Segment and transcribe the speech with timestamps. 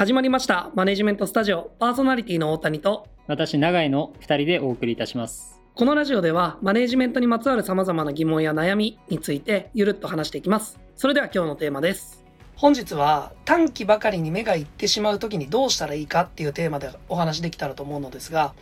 [0.00, 0.70] 始まりました。
[0.74, 1.72] マネジメントスタジオ。
[1.78, 3.06] パーソナリティの大谷と。
[3.26, 5.60] 私永井の2人でお送りいたします。
[5.74, 10.80] このラジオではマネジメントにまつわる様々な疑問や悩みについてゆるっと話していきます。
[10.96, 12.24] それでは今日のテーマです。
[12.56, 18.54] 本日は短期ばかりに目がいってしまう時にどうしたらいいかっていうテーマでお話できたらと思うのですが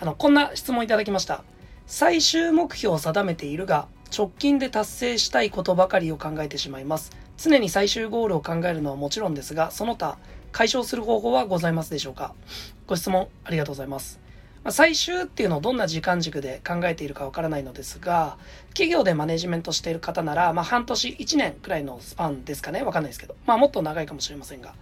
[0.00, 1.44] あのこんな質問いただきました。
[1.86, 10.18] 最終目標を定めているが直近で達成したいことばかりを考えてしまいます常に最終ゴールを考えるのはもちろんですがその他
[10.52, 12.34] 解消する方法はございますでしょうか？
[12.86, 14.18] ご質問ありがとうございます。
[14.64, 18.38] ま最終っていうのをどんな時間軸で考えているかわからないのですが、
[18.68, 22.82] 企業でマネジメントしている方なら、まあ、半年、1年くらいのスパンですかね？
[22.82, 23.34] わかんないですけど。
[23.44, 24.68] まあ、もっと長いかもしれませんが。
[24.68, 24.76] だか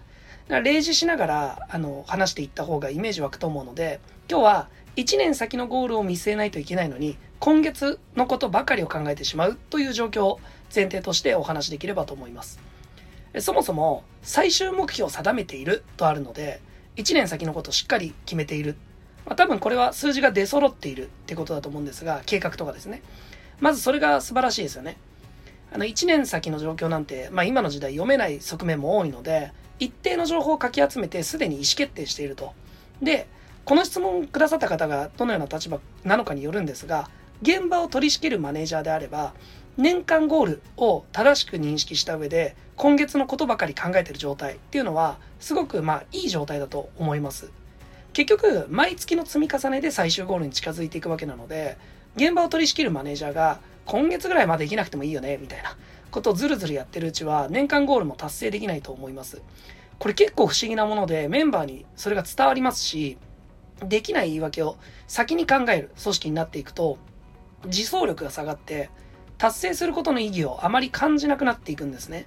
[0.49, 3.99] ら例示しながら、あの、話していった方がイメージ湧くと思うので、
[4.31, 10.41] 今日は1年先のゴールを見据えないといけないのに、今月のことばかりを考えてしまうという状況を
[10.75, 12.59] 前提としてお話しできればと思います。
[13.39, 16.63] そもそも最終目標を定めているとあるので、
[16.97, 18.77] 1年先のことをしっかり決めている。
[19.27, 23.03] まあ、多分これは数字が出揃っているってことだと思うんですが、計画とかですね。
[23.61, 24.97] まずそれが素晴らしいですよね。
[25.71, 32.55] あの、1年先の状況なんて、まあ今の時代読めない側面も多いので、一定の情報をかき集めてすでに意思決定していると。
[33.03, 33.27] で、
[33.67, 37.11] この質問くださった方がどのような立場なのかによるんですが、
[37.43, 39.35] 現場を取り仕切るマネージャーであれば、
[39.77, 47.51] 年間ゴールを正しく認識した上で、今月のことばかり考えてる状態っていうのは、すごくまあいい状態だと思います。
[48.13, 51.77] 結局、毎月の積み重ねで最終ゴールに近づいていくわけなので、
[52.17, 55.77] 現場を取り仕切るマネージャーが、今月ぐらいまでできなくてもいいよね、みたいな
[56.13, 59.43] ことをずるずるやってるうちは、年間ゴールも達成できないと思います。
[59.99, 63.19] これ結構不思議なもので、メンバーにそれが伝わりますし、
[63.83, 64.77] できない言い訳を
[65.09, 66.99] 先に考える組織になっていくと、
[67.67, 68.91] 自走力が下がって、
[69.39, 72.27] 達成することの意義をあまり感じなくなっていくんですね。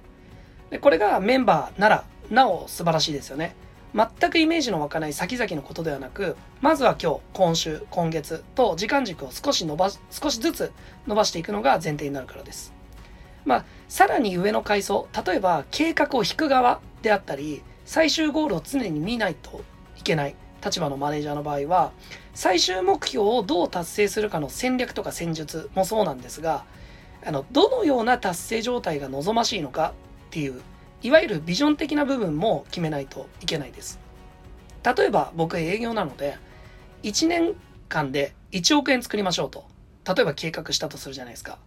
[0.70, 3.54] で、これがメンバーなら、なお素晴らしいですよね。
[3.94, 10.72] 全くイメージの湧かない先々のことではなく、まずは今日、今週、今月と時間軸を少し伸ば、少しずつ
[11.06, 12.72] 伸ばしていくのが前提になるからです。
[13.46, 19.62] まあ、さらに上の階層、例えば計画を引く側であったり、最終ゴールを常に見ないと
[19.96, 21.92] いけない立場のマネージャーの場合は、
[22.34, 26.64] 最終目標をどう達成するかの戦略とか戦術もそうなんですが、
[27.24, 29.94] あの、どのような達成状態が望ましいのか
[30.28, 30.60] っていう、
[31.02, 34.00] いわゆるビジョン的な部分も決めないといけないです。
[34.96, 36.38] 例えば僕営業なので、
[37.02, 37.54] 1年
[37.88, 39.66] 間で1億円作りましょうと。
[40.06, 41.58] 例えば計画したとするじゃないですか。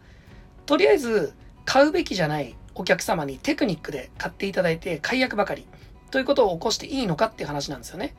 [0.66, 1.34] とりあえず、
[1.66, 5.68] 買うべきじゃないお客様にテクニックで買っていただいて解約ばかり
[6.10, 8.16] ということを起こしていいのかっていう話なんですよね。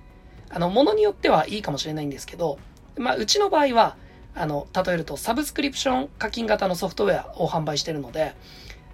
[0.52, 2.58] あの、ものによってはいいかもしれないんですけど、
[2.96, 3.96] まあ、うちの場合は、
[4.34, 8.34] あの、例えるとサブスクリプション課金型のソフトウェアを販売してるので、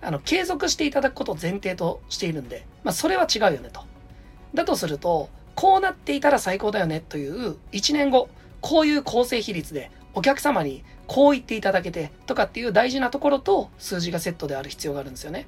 [0.00, 3.82] あの、継続していただくことを前提としているんで、まあ、それは違うよねと。
[4.54, 8.28] だとすると、こうなっていたら最高だよねという1年後、
[8.60, 15.46] こういう構成比率でお客様にこう言っていただけてとかっていう大事なところと数字がセットである必要があるんですよね。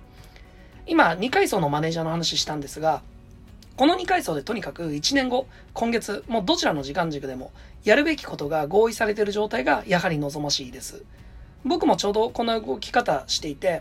[0.86, 3.02] 今、2階層のマネージャーの話したんですが、
[3.80, 7.50] この2階層でとにかく1年後、今月、もうどちらの時間軸でも
[7.82, 11.02] やるべきことが合意されている状態がやはり望ましいです。
[11.64, 13.80] 僕もちょうどこの動き方していて、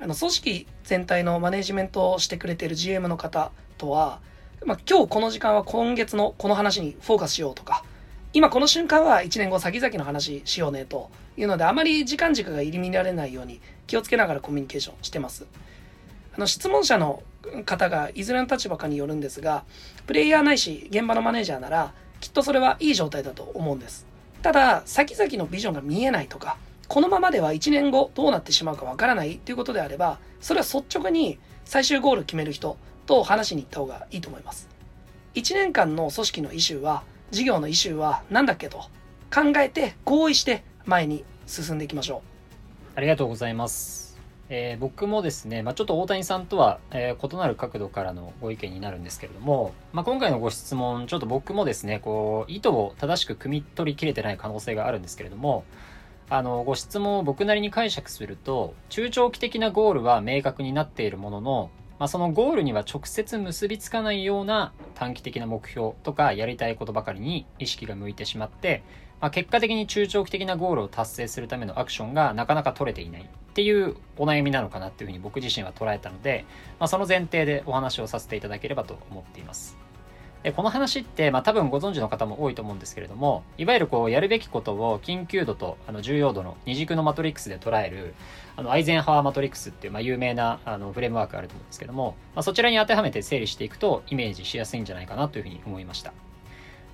[0.00, 4.20] あの、組織全体のマネジメントをしてくれている GM の方とは、
[4.64, 7.84] まあ、今日この時間は今月のこの話にフォーカスしようとか、
[8.32, 15.44] 今この瞬間は1年後先々の話しようねというので、あまり時間軸が入り乱れないように気をつけながらコミュニケーションしてます。
[16.36, 17.22] あの、質問者の
[17.64, 19.64] 方がいずれの立場かによるんですが、
[20.06, 24.06] プレイヤーないし現場のマネージャーなら、きっとそれはいい状態だと思うんです。
[24.42, 26.56] ただ、先々のビジョンが見えないとか、
[26.88, 34.68] このままでは1年後どうなってしまうかわからないということであれば、それは率直に最終ゴール決める人と話しに行った方がいいと思います。
[35.34, 38.78] 1年間の組織のイシューは、事業のイシューは何だっけと
[39.32, 42.20] 考えて合意して前に進んでいきましょう。
[42.96, 44.13] ありがとうございます。
[44.50, 55.64] えー、僕もですね、まあ、ちょっと大谷さんとは、えー、異なる角度からのご意見になるんですけれども、まあ、今回のご質問、ちょっと僕もですね、こう、意図を正しく汲み取りきれてない可能性があるんですけれども、
[56.28, 68.82] あの、ご質問を僕なりに解釈すると、中長期的なゴールは明確になっているものの、まあ、そのゴールには直接結びつかないような短期的な目標とかやりたいことばかりに意識が向いてしまって、
[69.24, 76.44] まあ、結果的に中長期的なゴールを達成するためのアクションがなかなか取れていないっていうお悩みなのかなっていうふうに僕自身は捉えたので、
[76.78, 79.78] まあ、その前提でお話をさせていただければと思っています。
[80.42, 88.14] でこの話って、まあ、多分ご存知の方も多いと思うんですけれどもいわゆるこうやるべきことを緊急度とあの重要度の二軸のマトリックスで捉える
[88.56, 96.12] あのアイゼンハワーマトリックスっていう、まあ、有名なあのフレームワークがあると思うんですけども、まあ、そちらに当てはめて整理していくとイメージしやすいんじゃないかなというふうに思いました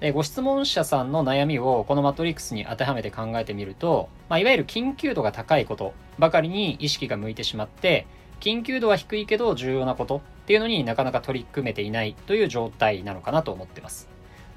[0.01, 8.07] でご質問者さんの悩みをこのマトリックスに当てはめて考えてみると、まあ、いわゆる緊急度が高いことばかりに意識が向いてしまって
[8.41, 14.09] 緊急度は低いけど重要なことっていうのになかなか取り組めていないという状態なのかなと思ってます。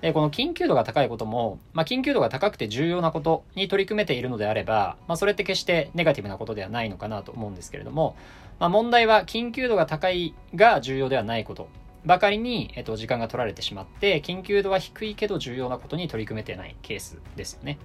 [0.01, 8.15] で、この緊急度が高いことも、まあ、緊急度が高くて重要なことに取り組めているのであれば、まあ、それって決してネガティブなことではないのかなと思うんですけれども、
[8.59, 11.67] まあ、問題は緊急度が高いが重要ではないこと
[12.05, 17.77] ばかりに、えっと、時間が取られてしまって、緊急度は低いけど重要なことに取り組めてないケースですよね。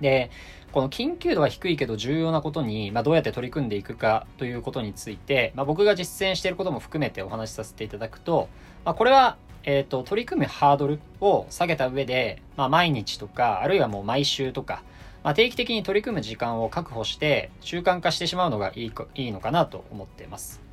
[0.00, 0.30] で、
[0.72, 8.48] この緊急度は低いけど重要なことに、まあ、どうやって取り組んでいくかということについて、まあ、僕が実践していることも含めてお話しさせていただくと、
[8.84, 9.36] まあ、これは
[9.66, 14.84] えっ、と、取り組むハードルを下げた上で、まあ、毎日とか、あるいはもう毎週とか、
[15.24, 20.65] まあ、定期的に取り組む時間を確保して習慣化してしまうのがいいいいのかなと思っています。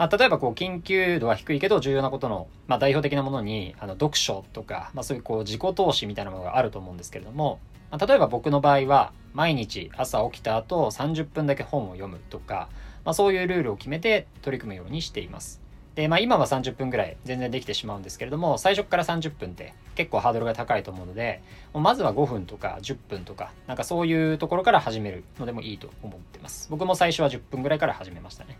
[0.00, 7.60] まあ、例えばこう緊急度は低いけど重要なことの、まあ、代表的なものにあの読書とか、まあ、そういうこう自己投資みたいなものがあると思うんですけれども、
[7.90, 12.70] まあ、例えば僕の場合は毎日朝起きた後30分だけ本を読むとか、
[13.04, 15.60] まあ、そういうルールを決めて取り組むようにしています。
[15.96, 21.42] で、まあ今は30分ぐらい全然できてしまうんですけれども、最初から30分って結構ハードルが高いと思うので、
[21.74, 26.68] まずは5分とか10分とか、なんかそういうところから始めるのでもいいと思ってます。
[26.70, 28.56] 僕も最初は10分ぐらいから始めましたね。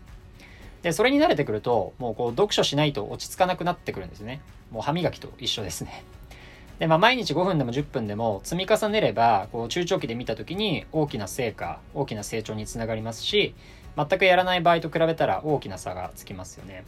[0.81, 4.41] で、それに慣れてくると、もうこう読書しないと落ち着かなくなってくるんですね。
[4.71, 6.03] もう歯磨きと一緒ですね。
[6.79, 13.53] で、まあ毎日5分でも10分でも積み重ねれば、こう中長期で見た時に大きな成果、大きな成長につながりますし、
[13.95, 16.83] 全くやらない場合と比べたら大きな差がつきますよね。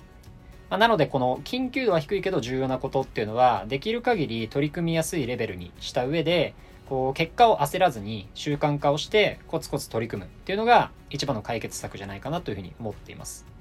[0.70, 6.56] まあ、なのでこの緊急度は低いけど重要なことっていうのはできる限り取り組みやすいレベルにした上で
[6.90, 13.53] こう結果を焦らずに習慣化をしてコツコツ取り組むっていうのが一番の解決策じゃないかなというふうに思っています。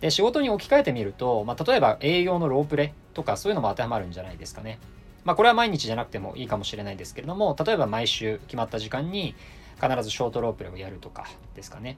[0.00, 4.78] で仕事に置き換えてみると、まあ、例えば営業のロープレとかそういうのも当てはまるんじゃないですかね。
[5.24, 9.34] まあ、これは毎日じゃなくてもいいかもしれないですけれども例えば毎週決まった時間に
[9.80, 11.96] 必ずショートロープレをやるとかですかね。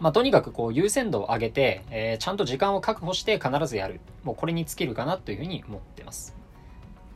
[0.00, 4.00] まあ、とにかくこう優先度を上げて、えー、ちゃんと時間を確保して必ずやる。
[4.24, 6.36] もうこれに尽きるかなというふうに思ってます。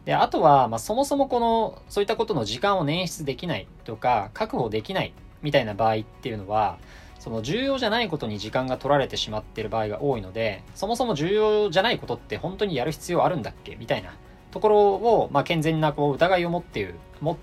[0.05, 5.13] で、あとは、まあ、そもそもこの、そういったことの時間を捻出できないとか、確保できない
[5.43, 6.79] みたいな場合っていうのは、
[7.27, 14.15] その重要じゃないことに時間が取られてしまってる場合が多いので、そもそも重要じゃないことって本当にやる必要あるんだっけみたいな
[14.53, 17.37] ところを、まあ、健全なこう疑いを持っている、持っ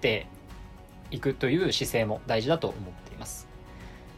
[0.00, 0.26] て
[1.12, 3.46] いくという姿勢も大事だと思っています。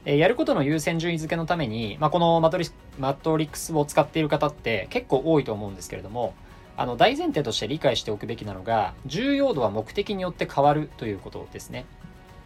[0.07, 2.65] えやることの優先順位付けのために、まあ、このマトリ
[2.99, 6.33] マトリックスを使っている方って結構多いと思うんですけれども、
[6.79, 11.85] あの大前提として理解しておくべきなのが、重要度は目的によって変わるということですね。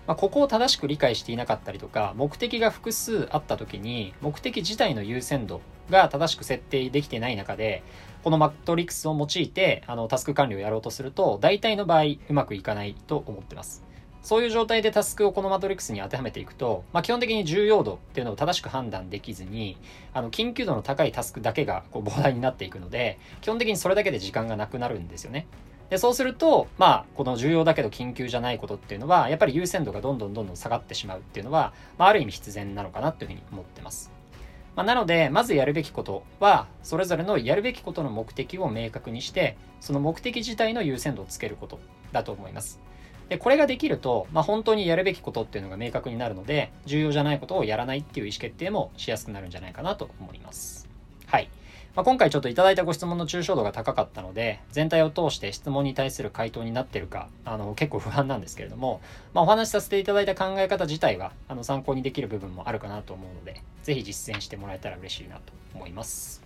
[0.06, 5.60] まあ、ここを正しく理解していなかったりとか、目的が複数あった時に、目的自体の優先度
[5.90, 7.82] が正しく設定できてない中で、
[8.22, 13.84] このマトリックスを用いて、あの、タスク管理をやろうとすると、大体の場合、うまくいかないと思ってます。
[14.24, 19.76] そういう状態でタスクをこのマトリックスに当てはめていくと、まあ、基本的に重要度っていうのを正しく判断できずに、
[20.14, 25.46] あの、緊急度の高いタスクだけがこう膨大になっていくので、基本的にそれだけで時間がなくなるんですよね。
[25.90, 34.10] で、そうすると、まあ、この重要だけど緊急じゃないことっていうのは、やっぱり優先度がどんどんどんどん下がってしまうっていうのは、まあ、ある意味必然なのかなっていうふうに思ってます。
[34.76, 41.78] まあ、なので、まずやるべきことは、それぞれのやるべきことの目的を明確にして、その目的自体の優先度をつけること
[42.12, 42.80] だと思います。
[43.28, 50.88] で、これができると、まあ、本当にやるべきことっていうのが明確になるので、重要じゃないことをやらないっていう意思決定もしやすくなるんじゃないかなと思います。
[51.26, 51.48] はい。
[51.96, 59.00] まあ、今回ちょっといただいたご質問の抽象度が高かったので、全体を通して質問に対する回答になってるか、あの、結構不安なんですけれども、
[59.32, 66.43] まあ、お話しさせていただいた考え方自体は、あの、参考にできる部分もあるかなと思うので、ぜひ実践してもらえたら嬉しいなと思います。